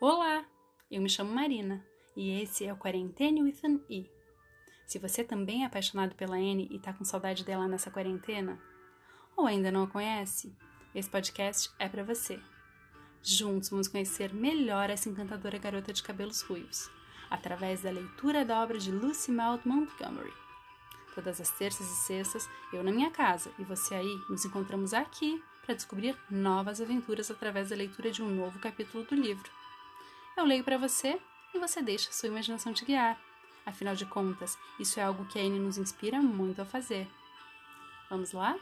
[0.00, 0.44] Olá,
[0.88, 1.84] eu me chamo Marina
[2.16, 4.08] e esse é o Quarentene with an E.
[4.86, 8.62] Se você também é apaixonado pela Anne e tá com saudade dela nessa quarentena,
[9.36, 10.56] ou ainda não a conhece,
[10.94, 12.38] esse podcast é para você.
[13.24, 16.88] Juntos vamos conhecer melhor essa encantadora garota de cabelos ruivos,
[17.28, 20.32] através da leitura da obra de Lucy Maud Montgomery.
[21.12, 25.42] Todas as terças e sextas, eu na minha casa e você aí, nos encontramos aqui
[25.66, 29.57] para descobrir novas aventuras através da leitura de um novo capítulo do livro.
[30.38, 31.20] Eu leio para você
[31.52, 33.20] e você deixa a sua imaginação te guiar.
[33.66, 37.08] Afinal de contas, isso é algo que a Anne nos inspira muito a fazer.
[38.08, 38.56] Vamos lá?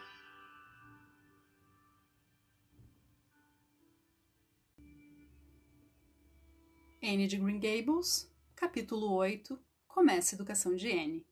[7.03, 11.27] Anne de Green Gables, capítulo 8 Começa a educação de Anne.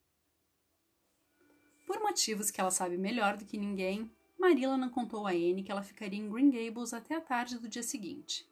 [1.87, 5.73] Por motivos que ela sabe melhor do que ninguém, Marilla não contou a Anne que
[5.73, 8.47] ela ficaria em Green Gables até a tarde do dia seguinte.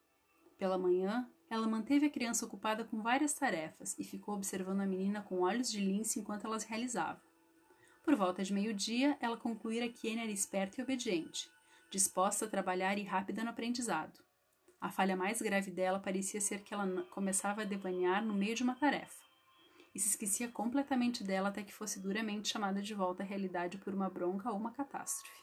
[0.57, 5.21] Pela manhã, ela manteve a criança ocupada com várias tarefas e ficou observando a menina
[5.21, 7.21] com olhos de lince enquanto ela as realizava.
[8.03, 11.51] Por volta de meio-dia, ela concluíra que Anne era esperta e obediente,
[11.91, 14.19] disposta a trabalhar e rápida no aprendizado.
[14.81, 18.63] A falha mais grave dela parecia ser que ela começava a devanear no meio de
[18.63, 19.23] uma tarefa
[19.95, 23.93] e se esquecia completamente dela até que fosse duramente chamada de volta à realidade por
[23.93, 25.43] uma bronca ou uma catástrofe.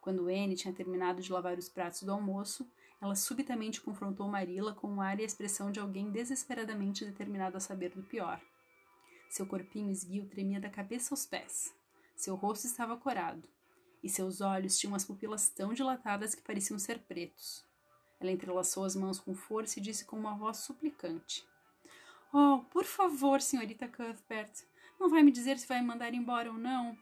[0.00, 2.68] Quando Anne tinha terminado de lavar os pratos do almoço,
[3.00, 7.60] ela subitamente confrontou Marilla com o ar e a expressão de alguém desesperadamente determinado a
[7.60, 8.40] saber do pior.
[9.30, 11.74] Seu corpinho esguio tremia da cabeça aos pés.
[12.14, 13.48] Seu rosto estava corado,
[14.02, 17.64] e seus olhos tinham as pupilas tão dilatadas que pareciam ser pretos.
[18.20, 21.42] Ela entrelaçou as mãos com força e disse com uma voz suplicante:
[22.32, 24.52] Oh, por favor, senhorita Cuthbert,
[24.98, 26.98] não vai me dizer se vai me mandar embora ou não?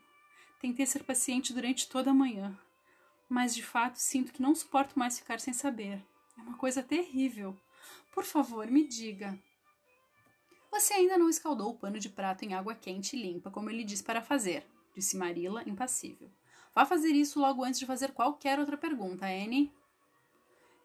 [0.61, 2.57] Tentei ser paciente durante toda a manhã,
[3.29, 6.03] mas de fato sinto que não suporto mais ficar sem saber.
[6.37, 7.57] É uma coisa terrível.
[8.13, 9.39] Por favor, me diga.
[10.71, 13.85] Você ainda não escaldou o pano de prato em água quente e limpa, como ele
[13.85, 16.31] disse para fazer, disse Marilla, impassível.
[16.75, 19.73] Vá fazer isso logo antes de fazer qualquer outra pergunta, Anne.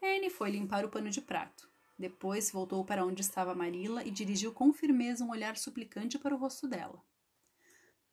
[0.02, 1.70] Anne foi limpar o pano de prato.
[1.98, 6.38] Depois voltou para onde estava Marilla e dirigiu com firmeza um olhar suplicante para o
[6.38, 7.02] rosto dela.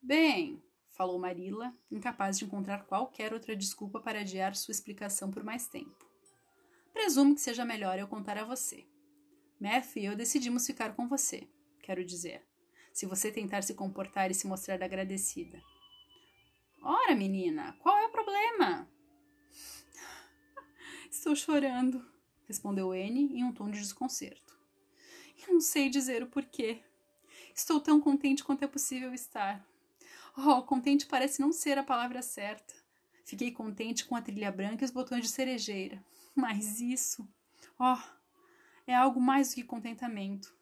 [0.03, 0.63] Bem,
[1.01, 6.07] falou Marilla, incapaz de encontrar qualquer outra desculpa para adiar sua explicação por mais tempo.
[6.93, 8.87] Presumo que seja melhor eu contar a você.
[9.59, 11.49] Matthew e eu decidimos ficar com você,
[11.83, 12.47] quero dizer,
[12.93, 15.59] se você tentar se comportar e se mostrar agradecida.
[16.83, 18.87] Ora, menina, qual é o problema?
[21.11, 22.07] Estou chorando,
[22.47, 24.55] respondeu Anne em um tom de desconcerto.
[25.49, 26.83] Eu não sei dizer o porquê.
[27.55, 29.67] Estou tão contente quanto é possível estar.
[30.37, 32.75] Oh, contente parece não ser a palavra certa.
[33.25, 36.03] Fiquei contente com a trilha branca e os botões de cerejeira.
[36.35, 37.29] Mas isso,
[37.79, 37.99] oh,
[38.87, 40.55] é algo mais do que contentamento.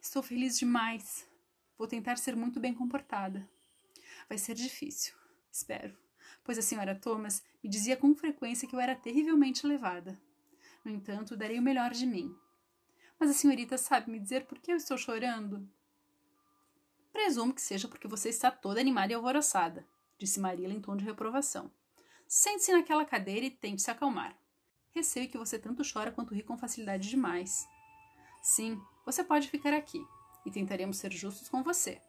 [0.00, 1.28] Estou feliz demais.
[1.76, 3.48] Vou tentar ser muito bem comportada.
[4.28, 5.14] Vai ser difícil,
[5.50, 5.96] espero,
[6.44, 10.20] pois a senhora Thomas me dizia com frequência que eu era terrivelmente levada.
[10.84, 12.34] No entanto, darei o melhor de mim.
[13.18, 15.68] Mas a senhorita sabe me dizer por que eu estou chorando?
[17.12, 19.86] Presumo que seja porque você está toda animada e alvoroçada,
[20.18, 21.70] disse Marilla em tom de reprovação.
[22.26, 24.36] Sente-se naquela cadeira e tente se acalmar.
[24.92, 27.66] Receio que você tanto chora quanto ri com facilidade demais.
[28.42, 30.04] Sim, você pode ficar aqui,
[30.44, 32.00] e tentaremos ser justos com você.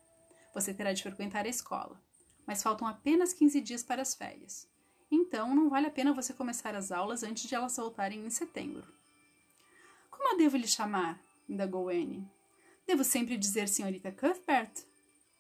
[0.54, 2.02] Você terá de frequentar a escola,
[2.46, 4.70] mas faltam apenas 15 dias para as férias.
[5.10, 8.88] Então, não vale a pena você começar as aulas antes de elas voltarem em setembro.
[10.10, 11.20] Como eu devo lhe chamar?
[11.50, 12.30] indagou Anne.
[12.88, 14.91] Devo sempre dizer senhorita Cuthbert?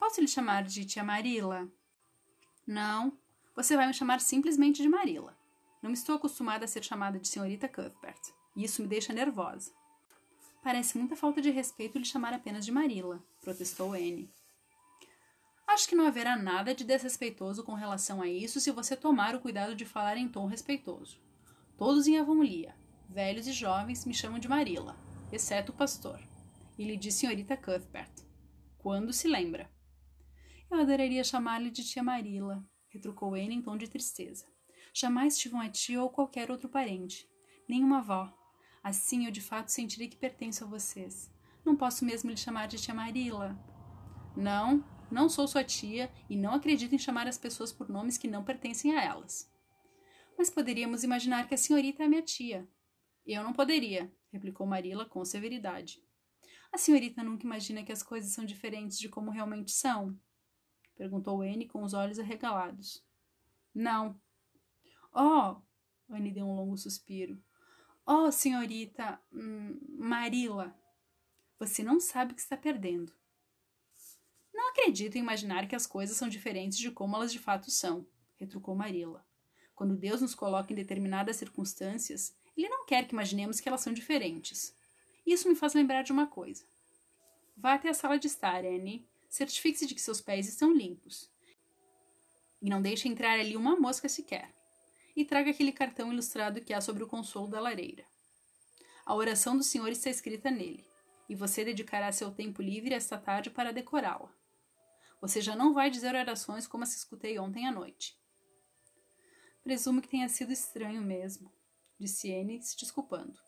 [0.01, 1.69] Posso lhe chamar de tia Marilla?
[2.65, 3.15] Não,
[3.55, 5.37] você vai me chamar simplesmente de Marilla.
[5.79, 8.19] Não estou acostumada a ser chamada de senhorita Cuthbert,
[8.55, 9.71] e isso me deixa nervosa.
[10.63, 14.33] Parece muita falta de respeito lhe chamar apenas de Marilla, protestou Anne.
[15.67, 19.39] Acho que não haverá nada de desrespeitoso com relação a isso se você tomar o
[19.39, 21.21] cuidado de falar em tom respeitoso.
[21.77, 22.75] Todos em Avonlea,
[23.07, 24.97] velhos e jovens, me chamam de Marilla,
[25.31, 26.19] exceto o pastor.
[26.75, 28.11] E lhe diz senhorita Cuthbert.
[28.79, 29.69] Quando se lembra.
[30.71, 34.45] Eu adoraria chamar-lhe de tia Marilla, retrucou Anne em tom de tristeza.
[34.93, 37.29] Jamais tive uma tia ou qualquer outro parente,
[37.67, 38.33] nem uma avó.
[38.81, 41.29] Assim eu de fato sentirei que pertenço a vocês.
[41.65, 43.59] Não posso mesmo lhe chamar de tia Marilla.
[44.33, 44.81] Não,
[45.11, 48.41] não sou sua tia e não acredito em chamar as pessoas por nomes que não
[48.41, 49.51] pertencem a elas.
[50.37, 52.65] Mas poderíamos imaginar que a senhorita é minha tia.
[53.25, 56.01] Eu não poderia, replicou Marilla com severidade.
[56.71, 60.17] A senhorita nunca imagina que as coisas são diferentes de como realmente são?
[61.01, 63.03] Perguntou Anne com os olhos arregalados.
[63.73, 64.21] Não.
[65.11, 65.55] Oh!
[66.07, 67.41] Anne deu um longo suspiro.
[68.05, 70.77] Oh, senhorita hum, Marila,
[71.57, 73.11] você não sabe o que está perdendo.
[74.53, 78.05] Não acredito em imaginar que as coisas são diferentes de como elas de fato são,
[78.37, 79.25] retrucou Marila.
[79.73, 83.91] Quando Deus nos coloca em determinadas circunstâncias, Ele não quer que imaginemos que elas são
[83.91, 84.75] diferentes.
[85.25, 86.63] Isso me faz lembrar de uma coisa.
[87.57, 89.09] Vá até a sala de estar, Annie.
[89.31, 91.31] Certifique-se de que seus pés estão limpos.
[92.61, 94.53] E não deixe entrar ali uma mosca sequer.
[95.15, 98.05] E traga aquele cartão ilustrado que há sobre o consolo da lareira.
[99.05, 100.85] A oração do Senhor está escrita nele,
[101.29, 104.29] e você dedicará seu tempo livre esta tarde para decorá-la.
[105.21, 108.19] Você já não vai dizer orações como as que escutei ontem à noite.
[109.63, 111.49] Presumo que tenha sido estranho mesmo,
[111.97, 113.39] disse Anne, se desculpando.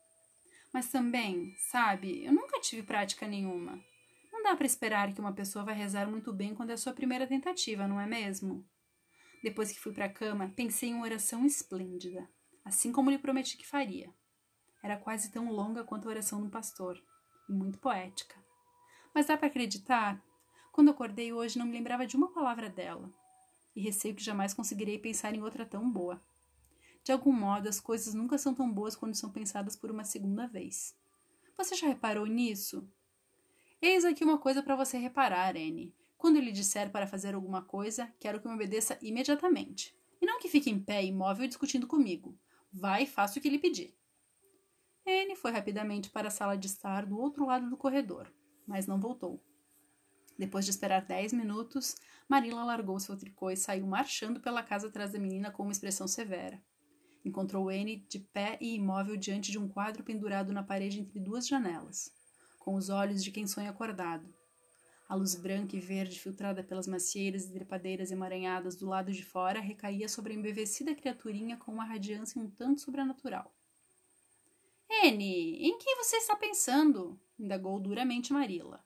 [0.72, 3.84] Mas também, sabe, eu nunca tive prática nenhuma.
[4.44, 7.26] Não dá para esperar que uma pessoa vai rezar muito bem quando é sua primeira
[7.26, 8.68] tentativa, não é mesmo?
[9.42, 12.30] Depois que fui para a cama, pensei em uma oração esplêndida,
[12.66, 14.14] assim como lhe prometi que faria.
[14.84, 17.02] Era quase tão longa quanto a oração do pastor,
[17.48, 18.36] e muito poética.
[19.16, 20.22] Mas dá para acreditar?
[20.74, 23.10] Quando acordei hoje, não me lembrava de uma palavra dela
[23.74, 26.22] e receio que jamais conseguirei pensar em outra tão boa.
[27.02, 30.48] De algum modo, as coisas nunca são tão boas quando são pensadas por uma segunda
[30.48, 30.94] vez.
[31.58, 32.86] Você já reparou nisso?
[33.86, 35.94] Eis aqui uma coisa para você reparar, Anne.
[36.18, 39.94] Quando ele disser para fazer alguma coisa, quero que me obedeça imediatamente.
[40.22, 42.40] E não que fique em pé, imóvel, discutindo comigo.
[42.72, 43.94] Vá e faça o que ele pedir.
[45.06, 48.34] Anne foi rapidamente para a sala de estar do outro lado do corredor,
[48.66, 49.44] mas não voltou.
[50.40, 51.98] Depois de esperar dez minutos,
[52.30, 56.08] Marila largou seu tricô e saiu marchando pela casa atrás da menina com uma expressão
[56.08, 56.64] severa.
[57.26, 61.46] Encontrou Anne de pé e imóvel diante de um quadro pendurado na parede entre duas
[61.46, 62.10] janelas,
[62.64, 64.34] com os olhos de quem sonha acordado.
[65.10, 69.60] A luz branca e verde filtrada pelas macieiras e trepadeiras emaranhadas do lado de fora
[69.60, 73.54] recaía sobre a embevecida criaturinha com uma radiância um tanto sobrenatural.
[75.04, 77.20] Anne, em que você está pensando?
[77.38, 78.82] indagou duramente Marila.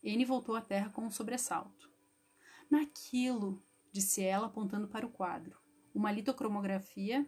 [0.00, 1.90] N voltou à terra com um sobressalto.
[2.70, 3.60] Naquilo,
[3.90, 5.58] disse ela, apontando para o quadro.
[5.92, 7.26] Uma litocromografia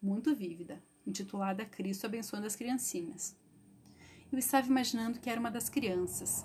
[0.00, 3.36] muito vívida, intitulada Cristo abençoando as criancinhas.
[4.32, 6.44] Eu estava imaginando que era uma das crianças,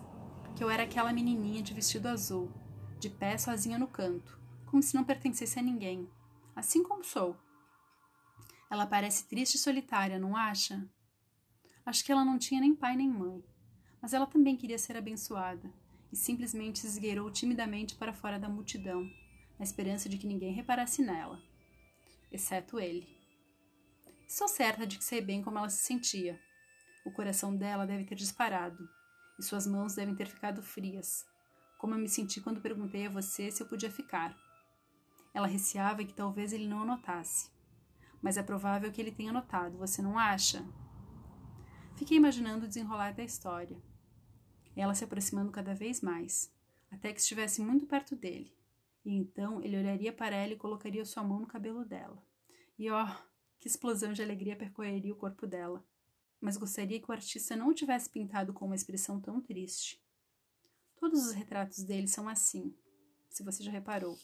[0.56, 2.51] que eu era aquela menininha de vestido azul,
[3.00, 6.10] de pé sozinha no canto, como se não pertencesse a ninguém,
[6.56, 7.36] assim como sou.
[8.69, 10.88] Ela parece triste e solitária, não acha?
[11.86, 13.44] Acho que ela não tinha nem pai nem mãe
[14.01, 15.72] mas ela também queria ser abençoada
[16.12, 19.04] e simplesmente se esgueirou timidamente para fora da multidão,
[19.57, 21.39] na esperança de que ninguém reparasse nela,
[22.31, 23.07] exceto ele.
[24.28, 26.39] Estou certa de que sei bem como ela se sentia.
[27.06, 28.88] O coração dela deve ter disparado
[29.39, 31.25] e suas mãos devem ter ficado frias,
[31.77, 34.36] como eu me senti quando perguntei a você se eu podia ficar.
[35.33, 37.50] Ela receava que talvez ele não notasse.
[38.21, 40.63] Mas é provável que ele tenha notado, você não acha?
[41.95, 43.81] Fiquei imaginando o desenrolar da história
[44.75, 46.54] ela se aproximando cada vez mais,
[46.89, 48.56] até que estivesse muito perto dele.
[49.04, 52.21] E então ele olharia para ela e colocaria sua mão no cabelo dela.
[52.77, 53.15] E ó, oh,
[53.59, 55.83] que explosão de alegria percorreria o corpo dela.
[56.41, 60.01] Mas gostaria que o artista não o tivesse pintado com uma expressão tão triste.
[60.95, 62.75] Todos os retratos dele são assim,
[63.29, 64.17] se você já reparou.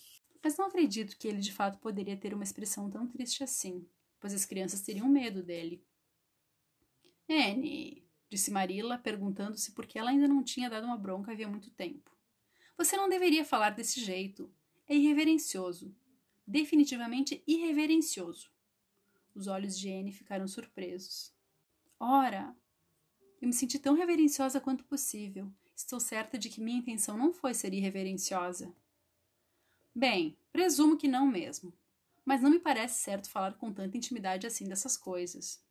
[0.43, 3.87] Mas não acredito que ele de fato poderia ter uma expressão tão triste assim,
[4.19, 5.83] pois as crianças teriam medo dele.
[7.29, 11.69] Annie, disse Marilla, perguntando-se por que ela ainda não tinha dado uma bronca havia muito
[11.71, 12.15] tempo.
[12.77, 14.51] Você não deveria falar desse jeito.
[14.87, 15.93] É irreverencioso.
[16.45, 18.51] Definitivamente irreverencioso.
[19.35, 21.33] Os olhos de Anne ficaram surpresos.
[21.99, 22.55] Ora,
[23.41, 25.51] eu me senti tão reverenciosa quanto possível.
[25.75, 28.73] Estou certa de que minha intenção não foi ser irreverenciosa.
[29.93, 31.73] Bem, presumo que não mesmo.
[32.23, 35.63] Mas não me parece certo falar com tanta intimidade assim dessas coisas.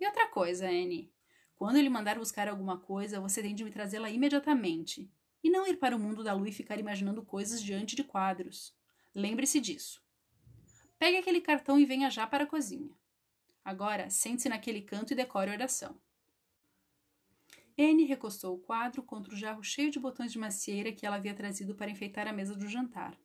[0.00, 1.12] E outra coisa, Anne.
[1.56, 5.12] Quando ele mandar buscar alguma coisa, você tem de me trazê-la imediatamente.
[5.42, 8.74] E não ir para o mundo da lua e ficar imaginando coisas diante de quadros.
[9.14, 10.02] Lembre-se disso.
[10.98, 12.90] Pegue aquele cartão e venha já para a cozinha.
[13.70, 15.96] Agora, sente-se naquele canto e decore a oração.
[17.78, 21.32] Anne recostou o quadro contra o jarro cheio de botões de macieira que ela havia
[21.32, 23.16] trazido para enfeitar a mesa do jantar.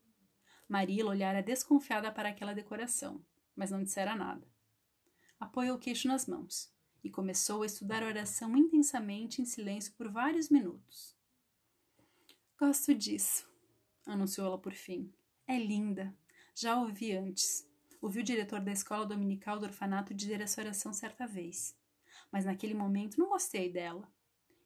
[0.70, 3.25] Marilla olhara desconfiada para aquela decoração,
[3.56, 4.48] mas não dissera nada.
[5.40, 6.72] Apoiou o queixo nas mãos
[7.04, 11.18] e começou a estudar a oração intensamente em silêncio por vários minutos.
[12.60, 13.50] Gosto disso,
[14.06, 15.12] anunciou ela por fim.
[15.48, 16.16] É linda.
[16.54, 17.68] Já ouvi antes.
[18.06, 21.76] Ouvi o diretor da escola dominical do orfanato dizer essa oração certa vez.
[22.32, 24.08] Mas naquele momento não gostei dela.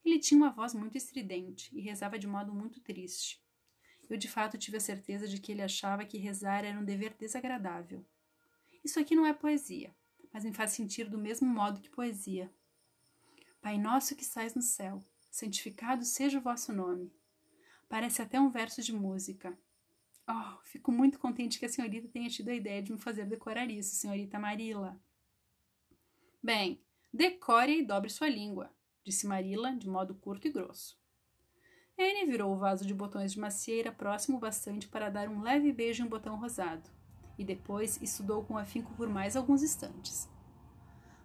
[0.03, 3.41] Ele tinha uma voz muito estridente e rezava de modo muito triste.
[4.09, 7.15] Eu de fato tive a certeza de que ele achava que rezar era um dever
[7.17, 8.05] desagradável.
[8.83, 9.95] Isso aqui não é poesia,
[10.33, 12.53] mas me faz sentir do mesmo modo que poesia.
[13.61, 17.09] Pai nosso que estais no céu, santificado seja o vosso nome.
[17.87, 19.57] Parece até um verso de música.
[20.31, 23.67] Oh, fico muito contente que a senhorita tenha tido a ideia de me fazer decorar
[23.71, 25.01] isso, senhorita Marila.
[26.41, 26.79] Bem,
[27.11, 28.71] decore e dobre sua língua,
[29.03, 30.99] disse Marila de modo curto e grosso.
[31.97, 36.03] Anne virou o vaso de botões de macieira próximo bastante para dar um leve beijo
[36.03, 36.87] em um botão rosado,
[37.35, 40.29] e depois estudou com afinco por mais alguns instantes.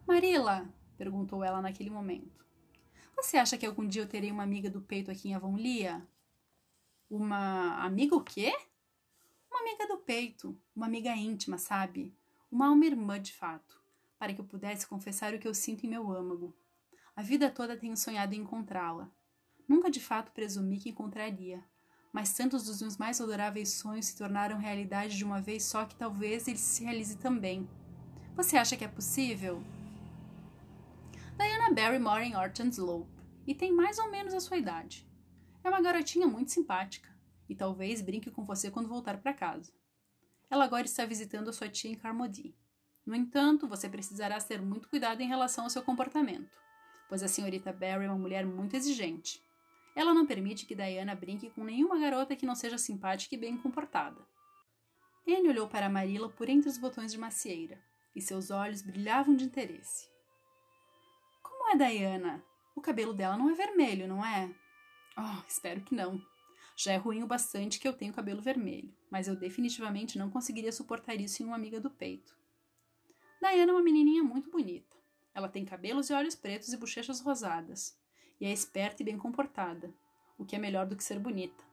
[0.06, 2.42] Marila, perguntou ela naquele momento,
[3.14, 6.08] você acha que algum dia eu terei uma amiga do peito aqui em Avonlea?
[7.11, 8.52] Uma amiga o quê?
[9.54, 12.12] Uma amiga do peito, uma amiga íntima, sabe?
[12.50, 13.80] Uma alma irmã de fato,
[14.18, 16.52] para que eu pudesse confessar o que eu sinto em meu âmago.
[17.14, 19.08] A vida toda tenho sonhado em encontrá-la.
[19.68, 21.62] Nunca de fato presumi que encontraria,
[22.12, 25.94] mas tantos dos meus mais adoráveis sonhos se tornaram realidade de uma vez só que
[25.94, 27.68] talvez ele se realize também.
[28.34, 29.62] Você acha que é possível?
[31.38, 33.08] Diana Barry mora em Orton Slope
[33.46, 35.08] e tem mais ou menos a sua idade.
[35.62, 37.13] É uma garotinha muito simpática
[37.48, 39.72] e talvez brinque com você quando voltar para casa.
[40.50, 42.54] Ela agora está visitando a sua tia em Carmody.
[43.04, 46.56] No entanto, você precisará ter muito cuidado em relação ao seu comportamento,
[47.08, 49.42] pois a senhorita Barry é uma mulher muito exigente.
[49.94, 53.56] Ela não permite que Diana brinque com nenhuma garota que não seja simpática e bem
[53.56, 54.20] comportada.
[55.26, 57.80] Anne olhou para Marilla por entre os botões de macieira,
[58.14, 60.08] e seus olhos brilhavam de interesse.
[61.42, 62.44] Como é Diana?
[62.74, 64.50] O cabelo dela não é vermelho, não é?
[65.16, 66.20] Oh, espero que não.
[66.76, 70.73] Já é ruim o bastante que eu tenho cabelo vermelho, mas eu definitivamente não conseguiria
[70.73, 72.37] suportar isso em uma amiga do peito.
[73.40, 74.97] Diana é uma menininha muito bonita.
[75.35, 77.97] Ela tem cabelos e olhos pretos e bochechas rosadas,
[78.40, 79.95] e é esperta e bem comportada,
[80.38, 81.64] o que é melhor do que ser bonita.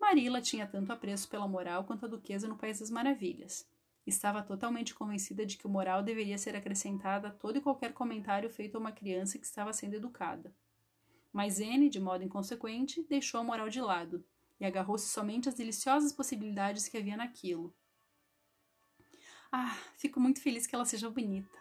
[0.00, 3.68] Marilla tinha tanto apreço pela moral quanto a duquesa no País das Maravilhas.
[4.06, 8.48] Estava totalmente convencida de que o moral deveria ser acrescentada a todo e qualquer comentário
[8.48, 10.54] feito a uma criança que estava sendo educada.
[11.32, 14.24] Mas N, de modo inconsequente, deixou a moral de lado
[14.58, 17.74] e agarrou-se somente às deliciosas possibilidades que havia naquilo.
[19.52, 21.58] Ah, fico muito feliz que ela seja bonita.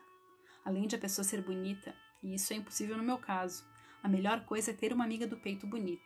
[0.66, 3.66] Além de a pessoa ser bonita, e isso é impossível no meu caso,
[4.02, 6.04] a melhor coisa é ter uma amiga do peito bonita.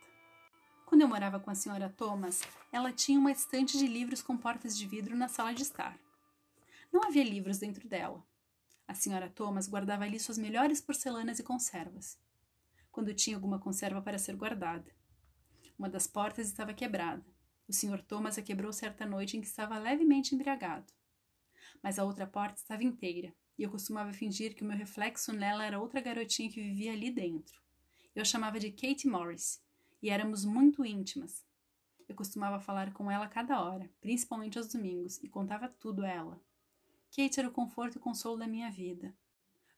[0.86, 4.76] Quando eu morava com a senhora Thomas, ela tinha uma estante de livros com portas
[4.76, 5.98] de vidro na sala de estar.
[6.92, 8.22] Não havia livros dentro dela.
[8.86, 12.18] A senhora Thomas guardava ali suas melhores porcelanas e conservas
[12.92, 14.94] quando tinha alguma conserva para ser guardada.
[15.78, 17.24] Uma das portas estava quebrada.
[17.66, 18.02] O Sr.
[18.02, 20.92] Thomas a quebrou certa noite em que estava levemente embriagado.
[21.82, 25.64] Mas a outra porta estava inteira, e eu costumava fingir que o meu reflexo nela
[25.64, 27.60] era outra garotinha que vivia ali dentro.
[28.14, 29.60] Eu chamava de Kate Morris,
[30.02, 31.44] e éramos muito íntimas.
[32.06, 36.08] Eu costumava falar com ela a cada hora, principalmente aos domingos, e contava tudo a
[36.08, 36.40] ela.
[37.10, 39.14] Kate era o conforto e consolo da minha vida.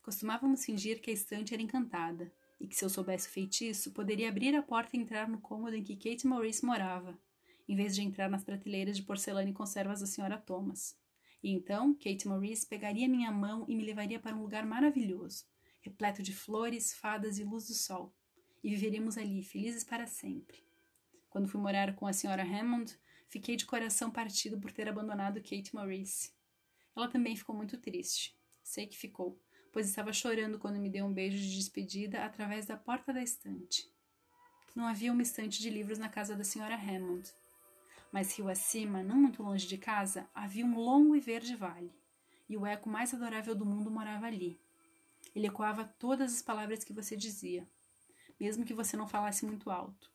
[0.02, 4.28] Costumávamos fingir que a estante era encantada, e que se eu soubesse o feitiço, poderia
[4.28, 7.18] abrir a porta e entrar no cômodo em que Kate Maurice morava,
[7.68, 10.96] em vez de entrar nas prateleiras de porcelana e conservas da senhora Thomas.
[11.42, 15.44] E então Kate Maurice pegaria minha mão e me levaria para um lugar maravilhoso,
[15.80, 18.14] repleto de flores, fadas e luz do sol,
[18.62, 20.64] e viveríamos ali, felizes para sempre.
[21.28, 22.96] Quando fui morar com a senhora Hammond,
[23.28, 26.32] fiquei de coração partido por ter abandonado Kate Maurice.
[26.96, 28.38] Ela também ficou muito triste.
[28.62, 29.38] Sei que ficou,
[29.74, 33.92] pois estava chorando quando me deu um beijo de despedida através da porta da estante.
[34.72, 37.28] Não havia uma estante de livros na casa da senhora Hammond.
[38.12, 41.92] Mas rio acima, não muito longe de casa, havia um longo e verde vale,
[42.48, 44.60] e o eco mais adorável do mundo morava ali.
[45.34, 47.68] Ele ecoava todas as palavras que você dizia,
[48.38, 50.08] mesmo que você não falasse muito alto.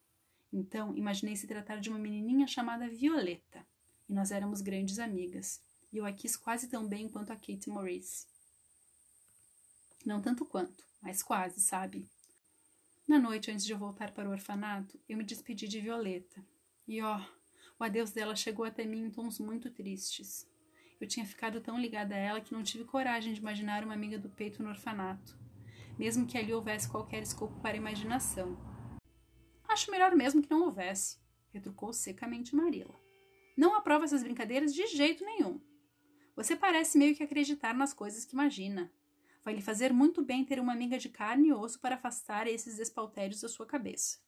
[0.53, 3.67] Então, imaginei se tratar de uma menininha chamada Violeta,
[4.07, 5.61] e nós éramos grandes amigas,
[5.91, 8.38] e eu a quis quase tão bem quanto a Kate Maurice.
[10.05, 12.07] Não tanto quanto, mas quase, sabe?
[13.07, 16.45] Na noite antes de eu voltar para o orfanato, eu me despedi de Violeta.
[16.87, 17.19] E ó,
[17.79, 20.47] o adeus dela chegou até mim em tons muito tristes.
[21.01, 24.19] Eu tinha ficado tão ligada a ela que não tive coragem de imaginar uma amiga
[24.19, 25.37] do peito no orfanato,
[25.97, 28.57] mesmo que ali houvesse qualquer escopo para a imaginação.
[29.67, 31.17] Acho melhor mesmo que não houvesse,
[31.53, 32.95] retrucou secamente Marilla.
[33.57, 35.59] Não aprovo essas brincadeiras de jeito nenhum.
[36.35, 38.91] Você parece meio que acreditar nas coisas que imagina.
[39.43, 42.77] Vai lhe fazer muito bem ter uma amiga de carne e osso para afastar esses
[42.77, 44.19] despaltérios da sua cabeça.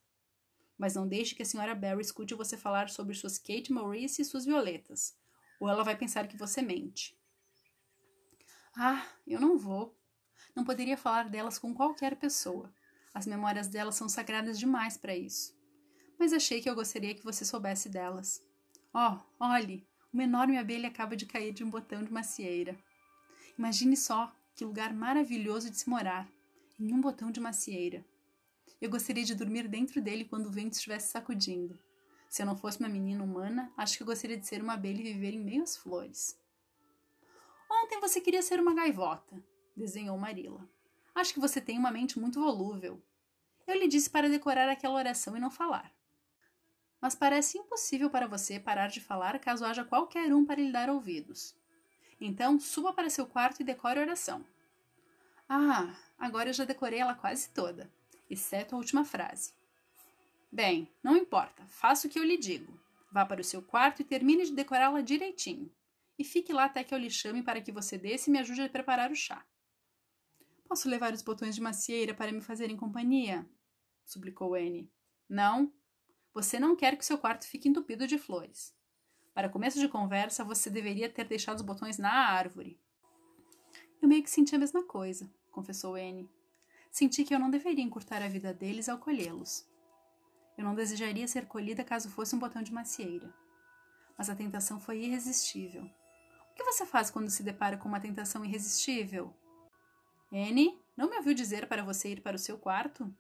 [0.78, 4.26] Mas não deixe que a senhora Barry escute você falar sobre suas Kate Maurice e
[4.26, 5.16] suas violetas,
[5.60, 7.16] ou ela vai pensar que você mente.
[8.76, 9.98] Ah, eu não vou.
[10.56, 12.74] Não poderia falar delas com qualquer pessoa.
[13.14, 15.54] As memórias delas são sagradas demais para isso.
[16.18, 18.42] Mas achei que eu gostaria que você soubesse delas.
[18.94, 22.78] Oh, olhe, uma enorme abelha acaba de cair de um botão de macieira.
[23.58, 26.30] Imagine só que lugar maravilhoso de se morar,
[26.80, 28.06] em um botão de macieira.
[28.82, 31.80] Eu gostaria de dormir dentro dele quando o vento estivesse sacudindo.
[32.30, 35.02] Se eu não fosse uma menina humana, acho que eu gostaria de ser uma abelha
[35.02, 36.40] e viver em meio às flores.
[37.70, 39.42] Ontem você queria ser uma gaivota,
[39.76, 40.68] desenhou Marila.
[41.14, 43.02] Acho que você tem uma mente muito volúvel.
[43.68, 45.94] Eu lhe disse para decorar aquela oração e não falar.
[47.00, 50.90] Mas parece impossível para você parar de falar caso haja qualquer um para lhe dar
[50.90, 51.56] ouvidos.
[52.22, 54.46] Então, suba para seu quarto e decore a oração.
[55.50, 57.92] Ah, agora eu já decorei ela quase toda,
[58.30, 59.54] exceto a última frase.
[60.52, 62.80] Bem, não importa, faça o que eu lhe digo.
[63.12, 65.70] Vá para o seu quarto e termine de decorá-la direitinho.
[66.18, 68.62] E fique lá até que eu lhe chame para que você desça e me ajude
[68.62, 69.44] a preparar o chá.
[70.70, 73.50] Posso levar os botões de macieira para me fazerem companhia?
[74.06, 74.90] suplicou Anne.
[75.28, 75.74] Não.
[76.34, 78.74] Você não quer que seu quarto fique entupido de flores.
[79.34, 82.80] Para começo de conversa, você deveria ter deixado os botões na árvore.
[84.02, 86.30] Eu meio que senti a mesma coisa, confessou Anne.
[86.92, 89.66] Senti que eu não deveria encurtar a vida deles ao colhê-los.
[90.58, 93.34] Eu não desejaria ser colhida caso fosse um botão de macieira.
[94.18, 95.84] Mas a tentação foi irresistível.
[95.84, 99.34] O que você faz quando se depara com uma tentação irresistível?
[100.32, 103.14] Anne, não me ouviu dizer para você ir para o seu quarto?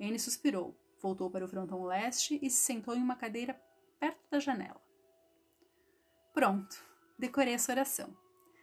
[0.00, 3.54] Anne suspirou, voltou para o frontão leste e se sentou em uma cadeira
[4.00, 4.83] perto da janela.
[6.34, 6.76] Pronto,
[7.16, 8.12] decorei essa oração.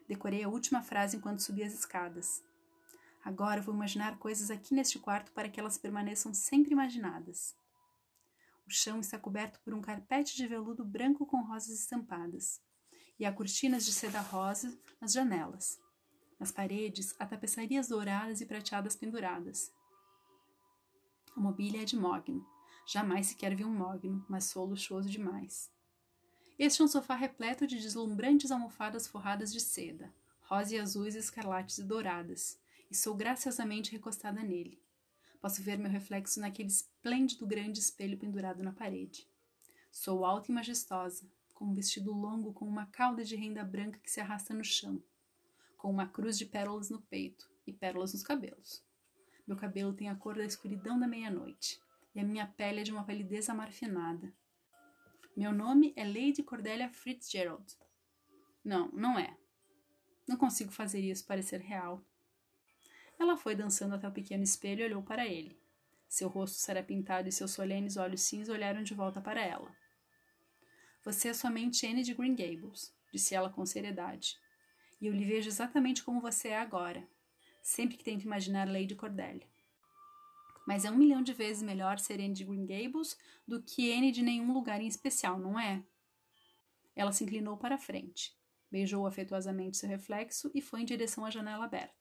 [0.06, 2.44] Decorei a última frase enquanto subia as escadas.
[3.24, 7.56] Agora vou imaginar coisas aqui neste quarto para que elas permaneçam sempre imaginadas.
[8.68, 12.62] O chão está coberto por um carpete de veludo branco com rosas estampadas,
[13.18, 15.80] e há cortinas de seda rosa nas janelas.
[16.38, 19.72] Nas paredes, há tapeçarias douradas e prateadas penduradas.
[21.38, 22.46] A mobília é de mogno.
[22.86, 25.72] Jamais sequer vi um mogno, mas sou luxuoso demais.
[26.64, 30.14] Este é um sofá repleto de deslumbrantes almofadas forradas de seda,
[30.44, 32.56] rosa e azuis, escarlates e douradas,
[32.88, 34.80] e sou graciosamente recostada nele.
[35.42, 39.28] Posso ver meu reflexo naquele esplêndido grande espelho pendurado na parede.
[39.92, 44.12] Sou alta e majestosa, com um vestido longo com uma cauda de renda branca que
[44.12, 45.02] se arrasta no chão,
[45.80, 48.84] com uma cruz de pérolas no peito e pérolas nos cabelos.
[49.48, 51.82] Meu cabelo tem a cor da escuridão da meia-noite,
[52.14, 54.32] e a minha pele é de uma palidez amarfinada.
[55.36, 57.78] Meu nome é Lady Cordelia Fitzgerald.
[58.64, 59.38] Não, não é.
[60.28, 62.04] Não consigo fazer isso parecer real.
[63.18, 65.58] Ela foi dançando até o pequeno espelho e olhou para ele.
[66.08, 69.74] Seu rosto sarapintado e seus solenes olhos cinza olharam de volta para ela.
[71.04, 74.38] Você é somente Anne de Green Gables, disse ela com seriedade.
[75.00, 77.08] E eu lhe vejo exatamente como você é agora,
[77.64, 79.48] sempre que tento imaginar Lady Cordelia
[80.68, 84.12] mas é um milhão de vezes melhor ser Anne de Green Gables do que Anne
[84.12, 85.84] de nenhum lugar em especial, não é?
[86.96, 88.36] Ela se inclinou para a frente,
[88.70, 91.96] beijou afetuosamente seu reflexo e foi em direção à janela aberta.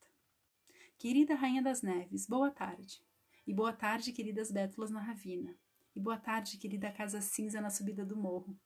[0.98, 3.02] Querida Rainha das Neves, boa tarde.
[3.46, 5.56] E boa tarde, queridas bétulas na ravina.
[5.96, 8.56] E boa tarde, querida Casa Cinza na subida do morro.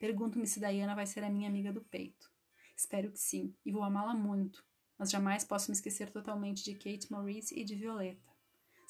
[0.00, 2.30] Pergunto-me se Diana vai ser a minha amiga do peito.
[2.76, 4.64] Espero que sim, e vou amá-la muito,
[4.98, 8.33] mas jamais posso me esquecer totalmente de Kate Maurice e de Violeta.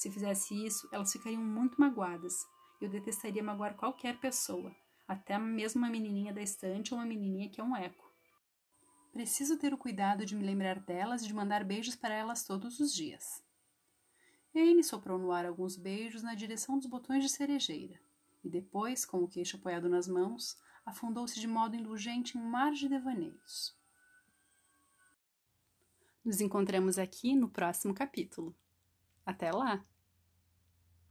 [0.04, 2.46] Se fizesse isso, elas ficariam muito magoadas.
[2.78, 4.76] Eu detestaria magoar qualquer pessoa,
[5.08, 8.12] até mesmo uma menininha da estante ou uma menininha que é um eco.
[9.14, 12.80] Preciso ter o cuidado de me lembrar delas e de mandar beijos para elas todos
[12.80, 13.42] os dias.
[14.54, 17.98] Anne soprou no ar alguns beijos na direção dos botões de cerejeira,
[18.44, 22.72] e depois, com o queixo apoiado nas mãos, afundou-se de modo indulgente em um mar
[22.72, 23.74] de devaneios.
[26.22, 28.54] Nos encontramos aqui no próximo capítulo.
[29.24, 29.82] Até lá!